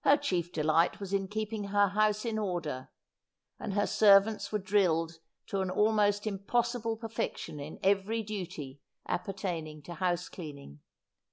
Her 0.00 0.16
chief 0.16 0.50
delight 0.50 0.98
was 0.98 1.12
in 1.12 1.28
keeping 1.28 1.66
her 1.66 1.90
house 1.90 2.24
in 2.24 2.40
order; 2.40 2.88
and 3.56 3.74
her 3.74 3.86
servants 3.86 4.50
were 4.50 4.58
drilled 4.58 5.20
to 5.46 5.60
an 5.60 5.70
almost 5.70 6.26
impossible 6.26 6.96
perfection 6.96 7.60
in 7.60 7.78
every 7.80 8.24
duty 8.24 8.80
appertaining 9.06 9.80
to 9.82 9.94
house 9.94 10.28
cleaning. 10.28 10.80